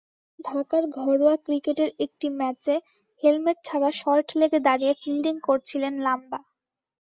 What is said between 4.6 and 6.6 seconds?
দাঁড়িয়ে ফিল্ডিং করছিলেন লাম্বা।